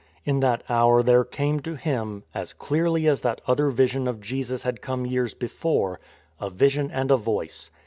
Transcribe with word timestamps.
In 0.25 0.39
that 0.39 0.63
hour 0.67 1.03
there 1.03 1.23
came 1.23 1.59
to 1.59 1.75
him 1.75 2.23
(as 2.33 2.53
clearly 2.53 3.05
as 3.07 3.21
that 3.21 3.39
other 3.45 3.69
vision 3.69 4.07
of 4.07 4.19
Jesus 4.19 4.63
had 4.63 4.81
come 4.81 5.05
years 5.05 5.35
before) 5.35 5.99
a 6.39 6.49
vision 6.49 6.89
and 6.89 7.11
a 7.11 7.17
Voice. 7.17 7.69